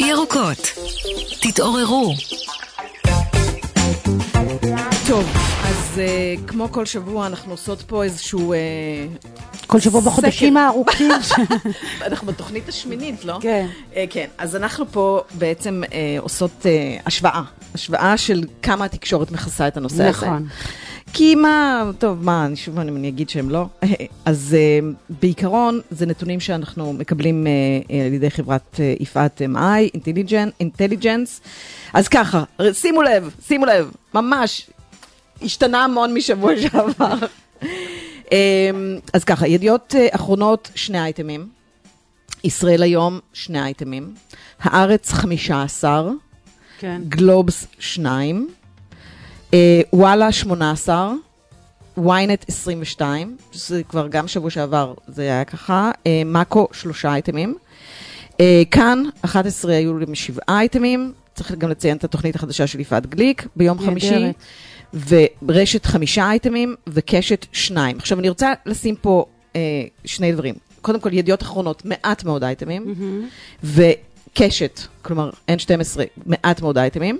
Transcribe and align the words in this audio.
ירוקות, 0.00 0.72
תתעוררו. 1.40 2.14
טוב, 5.08 5.24
אז 5.64 5.96
uh, 5.96 6.48
כמו 6.48 6.68
כל 6.72 6.86
שבוע 6.86 7.26
אנחנו 7.26 7.52
עושות 7.52 7.82
פה 7.82 8.04
איזשהו... 8.04 8.54
Uh, 8.54 9.66
כל 9.66 9.80
שבוע 9.80 10.00
בחודשים 10.00 10.52
סקר. 10.52 10.60
הארוכים. 10.60 11.10
אנחנו 12.06 12.26
בתוכנית 12.26 12.68
השמינית, 12.68 13.24
לא? 13.24 13.38
כן. 13.40 13.66
Uh, 13.92 13.94
כן, 14.10 14.26
אז 14.38 14.56
אנחנו 14.56 14.84
פה 14.92 15.20
בעצם 15.34 15.82
uh, 15.84 15.90
עושות 16.18 16.50
uh, 16.62 16.66
השוואה. 17.06 17.42
השוואה 17.74 18.16
של 18.16 18.44
כמה 18.62 18.84
התקשורת 18.84 19.30
מכסה 19.30 19.68
את 19.68 19.76
הנושא 19.76 20.04
הזה. 20.04 20.26
נכון. 20.26 20.48
כי 21.16 21.34
מה, 21.34 21.90
טוב, 21.98 22.24
מה, 22.24 22.46
אני 22.46 22.56
שוב 22.56 22.78
אני 22.78 22.90
אני 22.90 23.08
אגיד 23.08 23.28
שהם 23.28 23.50
לא. 23.50 23.66
אז 24.24 24.56
uh, 24.56 25.14
בעיקרון, 25.20 25.80
זה 25.90 26.06
נתונים 26.06 26.40
שאנחנו 26.40 26.92
מקבלים 26.92 27.46
uh, 27.46 27.92
על 28.06 28.12
ידי 28.12 28.30
חברת 28.30 28.74
uh, 28.74 29.02
יפעת 29.02 29.42
MI, 29.54 29.98
אינטליג'נס. 30.60 31.40
אז 31.92 32.08
ככה, 32.08 32.44
שימו 32.72 33.02
לב, 33.02 33.34
שימו 33.46 33.66
לב, 33.66 33.90
ממש, 34.14 34.70
השתנה 35.42 35.84
המון 35.84 36.14
משבוע 36.14 36.52
שעבר. 36.62 37.18
um, 38.24 38.28
אז 39.12 39.24
ככה, 39.24 39.48
ידיעות 39.48 39.94
uh, 39.94 40.14
אחרונות, 40.14 40.70
שני 40.74 40.98
אייטמים. 40.98 41.48
ישראל 42.44 42.82
היום, 42.82 43.20
שני 43.32 43.60
אייטמים. 43.60 44.14
הארץ, 44.60 45.12
15. 45.12 46.10
כן. 46.78 47.02
גלובס, 47.08 47.66
שניים. 47.78 48.48
וואלה, 49.92 50.32
18. 50.32 51.12
ynet 51.98 52.44
22, 52.48 53.36
שזה 53.52 53.82
כבר 53.82 54.08
גם 54.08 54.28
שבוע 54.28 54.50
שעבר 54.50 54.94
זה 55.08 55.22
היה 55.22 55.44
ככה, 55.44 55.90
אה, 56.06 56.22
מאקו 56.24 56.68
שלושה 56.72 57.08
אייטמים. 57.08 57.54
אה, 58.40 58.62
כאן 58.70 59.02
11 59.24 59.72
היו 59.72 59.98
להם 59.98 60.14
שבעה 60.14 60.58
אייטמים, 60.60 61.12
צריך 61.34 61.52
גם 61.52 61.70
לציין 61.70 61.96
את 61.96 62.04
התוכנית 62.04 62.36
החדשה 62.36 62.66
של 62.66 62.80
יפעת 62.80 63.06
גליק 63.06 63.46
ביום 63.56 63.78
נהדרת. 63.78 63.90
חמישי, 63.90 64.32
ורשת 65.42 65.86
חמישה 65.86 66.30
אייטמים 66.30 66.74
וקשת 66.86 67.46
שניים. 67.52 67.96
עכשיו 67.98 68.18
אני 68.18 68.28
רוצה 68.28 68.52
לשים 68.66 68.96
פה 68.96 69.24
אה, 69.56 69.60
שני 70.04 70.32
דברים. 70.32 70.54
קודם 70.80 71.00
כל 71.00 71.12
ידיעות 71.12 71.42
אחרונות, 71.42 71.84
מעט 71.84 72.24
מאוד 72.24 72.44
אייטמים, 72.44 72.94
וקשת, 73.64 74.80
כלומר 75.02 75.30
N12, 75.50 76.00
מעט 76.26 76.60
מאוד 76.60 76.78
אייטמים. 76.78 77.18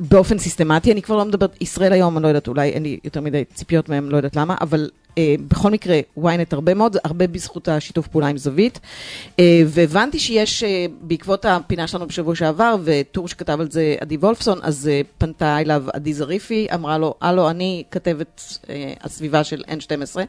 באופן 0.00 0.38
סיסטמטי, 0.38 0.92
אני 0.92 1.02
כבר 1.02 1.16
לא 1.16 1.24
מדברת, 1.24 1.56
ישראל 1.60 1.92
היום, 1.92 2.16
אני 2.16 2.22
לא 2.22 2.28
יודעת, 2.28 2.48
אולי 2.48 2.68
אין 2.68 2.82
לי 2.82 2.98
יותר 3.04 3.20
מדי 3.20 3.44
ציפיות 3.54 3.88
מהם, 3.88 4.10
לא 4.10 4.16
יודעת 4.16 4.36
למה, 4.36 4.56
אבל 4.60 4.90
אה, 5.18 5.34
בכל 5.48 5.70
מקרה, 5.70 6.00
ynet 6.18 6.48
הרבה 6.52 6.74
מאוד, 6.74 6.96
הרבה 7.04 7.26
בזכות 7.26 7.68
השיתוף 7.68 8.06
פעולה 8.06 8.26
עם 8.26 8.38
זווית. 8.38 8.80
אה, 9.38 9.62
והבנתי 9.66 10.18
שיש, 10.18 10.62
אה, 10.62 10.86
בעקבות 11.00 11.44
הפינה 11.44 11.86
שלנו 11.86 12.06
בשבוע 12.06 12.34
שעבר, 12.34 12.76
וטור 12.84 13.28
שכתב 13.28 13.60
על 13.60 13.70
זה 13.70 13.96
עדי 14.00 14.16
וולפסון, 14.16 14.58
אז 14.62 14.88
אה, 14.88 15.00
פנתה 15.18 15.58
אליו 15.58 15.84
עדי 15.92 16.14
זריפי, 16.14 16.66
אמרה 16.74 16.98
לו, 16.98 17.14
הלו, 17.20 17.50
אני 17.50 17.82
כתבת 17.90 18.58
אה, 18.68 18.92
הסביבה 19.02 19.44
של 19.44 19.62
N12, 19.68 20.20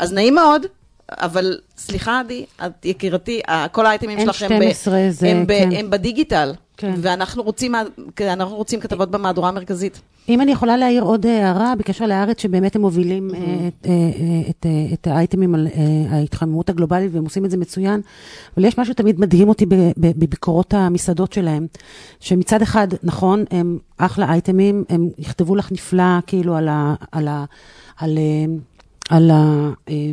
אז 0.00 0.12
נעים 0.12 0.34
מאוד. 0.34 0.66
אבל 1.12 1.58
סליחה, 1.76 2.20
עדי, 2.20 2.44
את 2.66 2.84
יקירתי, 2.84 3.40
כל 3.72 3.86
האייטמים 3.86 4.20
שלכם 4.20 4.48
ב- 4.48 4.62
N12 4.62 4.90
זה, 5.10 5.28
הם, 5.28 5.46
ב- 5.46 5.52
כן. 5.52 5.68
הם 5.72 5.90
בדיגיטל, 5.90 6.52
כן. 6.80 6.94
ואנחנו 6.96 7.42
רוצים, 7.42 7.74
אנחנו 8.20 8.56
רוצים 8.56 8.80
כתבות 8.80 9.10
במהדורה 9.10 9.48
המרכזית. 9.48 10.00
אם 10.28 10.40
אני 10.40 10.52
יכולה 10.52 10.76
להעיר 10.76 11.02
עוד 11.02 11.26
הערה 11.26 11.74
בקשר 11.78 12.06
לארץ, 12.06 12.42
שבאמת 12.42 12.76
הם 12.76 12.82
מובילים 12.82 13.30
אה, 13.34 13.38
את, 13.68 13.86
אה, 13.86 13.90
אה, 13.90 14.50
את, 14.50 14.66
אה, 14.66 14.94
את 14.94 15.06
האייטמים 15.06 15.54
על 15.54 15.66
אה, 15.74 16.16
ההתחממות 16.16 16.70
הגלובלית, 16.70 17.14
והם 17.14 17.24
עושים 17.24 17.44
את 17.44 17.50
זה 17.50 17.56
מצוין, 17.56 18.00
אבל 18.56 18.64
יש 18.64 18.78
משהו 18.78 18.94
תמיד 18.94 19.20
מדהים 19.20 19.48
אותי 19.48 19.66
בביקורות 19.96 20.74
המסעדות 20.74 21.32
שלהם, 21.32 21.66
שמצד 22.20 22.62
אחד, 22.62 22.88
נכון, 23.02 23.44
הם 23.50 23.78
אחלה 23.98 24.32
אייטמים, 24.32 24.84
הם 24.88 25.08
יכתבו 25.18 25.56
לך 25.56 25.72
נפלא, 25.72 26.20
כאילו, 26.26 26.56
על 26.56 26.68
ה... 26.68 26.94
על 27.12 27.28
ה... 27.28 27.44
על, 27.96 28.18
אה, 28.18 28.44
על. 29.16 29.30
אה, 29.30 30.10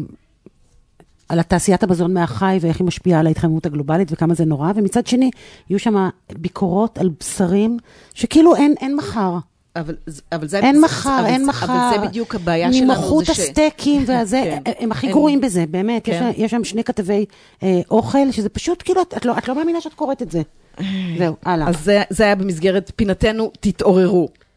על 1.30 1.40
התעשיית 1.40 1.84
המזון 1.84 2.14
מהחי 2.14 2.58
ואיך 2.62 2.80
היא 2.80 2.88
משפיעה 2.88 3.20
על 3.20 3.28
ההתחממות 3.28 3.66
הגלובלית 3.66 4.08
וכמה 4.12 4.34
זה 4.34 4.46
נורא, 4.46 4.72
ומצד 4.76 5.08
שני, 5.08 5.32
יהיו 5.70 5.80
שם 5.80 6.10
ביקורות 6.38 6.98
על 6.98 7.10
בשרים 7.20 7.78
שכאילו 8.14 8.56
אין, 8.56 8.76
אין 8.82 8.96
מחר. 8.96 9.38
אבל, 9.76 9.96
אבל 10.32 10.48
זה... 10.48 10.60
אין 10.60 10.82
מחר, 10.82 11.20
אבל 11.20 11.28
אין 11.28 11.46
מחר. 11.46 11.66
אבל 11.66 12.02
זה 12.02 12.08
בדיוק 12.08 12.36
הבעיה 12.36 12.74
שלנו, 12.74 13.24
זה 13.26 13.34
ש... 13.34 13.40
הסטייקים 13.40 14.04
והזה, 14.08 14.58
כן. 14.66 14.72
הם 14.80 14.92
הכי 14.92 15.08
גרועים 15.08 15.42
בזה, 15.42 15.66
באמת. 15.70 16.08
יש, 16.08 16.16
כן. 16.16 16.32
יש 16.36 16.52
שם 16.52 16.64
שני 16.64 16.84
כתבי 16.84 17.26
אה, 17.64 17.82
אוכל, 17.92 18.32
שזה 18.32 18.50
פשוט, 18.50 18.82
כאילו, 18.86 19.02
את, 19.02 19.14
את, 19.18 19.26
לא, 19.26 19.38
את 19.38 19.48
לא 19.48 19.56
מאמינה 19.56 19.82
שאת 19.82 19.94
קוראת 19.94 20.22
את 20.22 20.32
זה. 20.32 20.42
זהו, 21.18 21.36
הלאה. 21.46 21.70
אז 21.70 21.84
זה, 21.84 22.04
זה 22.10 22.24
היה 22.24 22.36
במסגרת 22.36 22.92
פינתנו, 22.96 23.52
תתעוררו. 23.60 24.30